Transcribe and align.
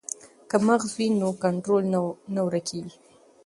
که 0.49 0.57
مغز 0.67 0.89
وي 0.97 1.07
نو 1.19 1.29
کنټرول 1.43 1.83
نه 2.35 2.41
ورکیږي. 2.45 2.93